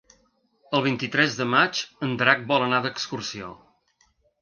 [0.77, 3.55] El vint-i-tres de maig en Drac vol anar d'excursió.